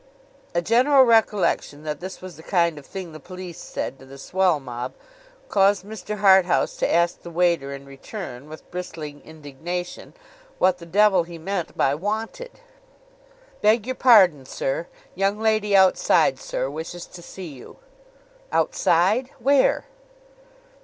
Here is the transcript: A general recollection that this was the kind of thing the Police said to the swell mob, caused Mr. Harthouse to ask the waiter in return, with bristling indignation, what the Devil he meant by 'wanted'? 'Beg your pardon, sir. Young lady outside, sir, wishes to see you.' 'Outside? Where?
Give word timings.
A 0.55 0.63
general 0.63 1.03
recollection 1.03 1.83
that 1.83 1.99
this 1.99 2.21
was 2.23 2.35
the 2.35 2.41
kind 2.41 2.79
of 2.79 2.87
thing 2.87 3.11
the 3.11 3.19
Police 3.19 3.59
said 3.59 3.99
to 3.99 4.05
the 4.07 4.17
swell 4.17 4.59
mob, 4.59 4.95
caused 5.47 5.85
Mr. 5.85 6.17
Harthouse 6.17 6.75
to 6.77 6.91
ask 6.91 7.21
the 7.21 7.29
waiter 7.29 7.71
in 7.75 7.85
return, 7.85 8.49
with 8.49 8.67
bristling 8.71 9.21
indignation, 9.23 10.15
what 10.57 10.79
the 10.79 10.87
Devil 10.87 11.21
he 11.21 11.37
meant 11.37 11.77
by 11.77 11.93
'wanted'? 11.93 12.59
'Beg 13.61 13.85
your 13.85 13.93
pardon, 13.95 14.43
sir. 14.47 14.87
Young 15.13 15.39
lady 15.39 15.75
outside, 15.75 16.39
sir, 16.39 16.67
wishes 16.67 17.05
to 17.05 17.21
see 17.21 17.49
you.' 17.49 17.77
'Outside? 18.51 19.29
Where? 19.37 19.85